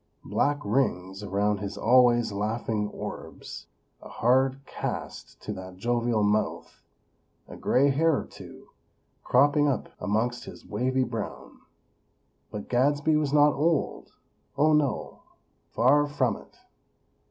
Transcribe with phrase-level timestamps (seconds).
[0.25, 3.67] Black rings around his always laughing orbs;
[4.01, 6.81] a hard cast to that jovial mouth;
[7.47, 8.69] a gray hair or two,
[9.23, 11.59] cropping up amongst his wavy brown.
[12.49, 14.13] But Gadsby was not old.
[14.57, 15.19] Oh, no;
[15.69, 16.57] far from it.